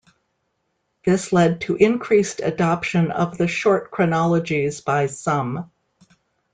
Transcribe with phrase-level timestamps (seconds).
[1.05, 5.69] This led to increased adoption of the short chronologies by some.